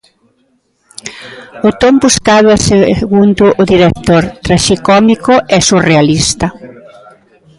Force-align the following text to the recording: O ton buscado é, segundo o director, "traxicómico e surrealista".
O 1.67 1.69
ton 1.81 1.95
buscado 2.03 2.47
é, 2.55 2.57
segundo 2.99 3.43
o 3.61 3.63
director, 3.73 4.23
"traxicómico 4.45 5.33
e 5.55 5.57
surrealista". 5.69 6.47